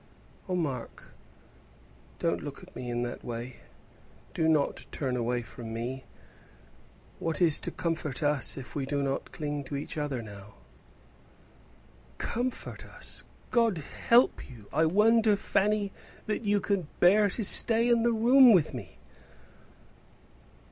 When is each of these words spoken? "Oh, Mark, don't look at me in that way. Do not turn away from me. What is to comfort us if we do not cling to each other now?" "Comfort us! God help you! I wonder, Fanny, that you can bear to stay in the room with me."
"Oh, 0.49 0.55
Mark, 0.55 1.13
don't 2.17 2.41
look 2.43 2.63
at 2.63 2.75
me 2.75 2.89
in 2.89 3.03
that 3.03 3.23
way. 3.23 3.57
Do 4.33 4.47
not 4.49 4.87
turn 4.91 5.15
away 5.15 5.43
from 5.43 5.71
me. 5.71 6.05
What 7.19 7.39
is 7.39 7.59
to 7.59 7.69
comfort 7.69 8.23
us 8.23 8.57
if 8.57 8.73
we 8.73 8.87
do 8.87 9.03
not 9.03 9.31
cling 9.31 9.63
to 9.65 9.75
each 9.75 9.99
other 9.99 10.23
now?" 10.23 10.55
"Comfort 12.17 12.83
us! 12.83 13.23
God 13.51 13.77
help 13.77 14.49
you! 14.49 14.67
I 14.73 14.87
wonder, 14.87 15.35
Fanny, 15.35 15.91
that 16.25 16.41
you 16.41 16.59
can 16.61 16.87
bear 16.99 17.29
to 17.29 17.43
stay 17.43 17.87
in 17.87 18.01
the 18.01 18.11
room 18.11 18.53
with 18.53 18.73
me." 18.73 18.97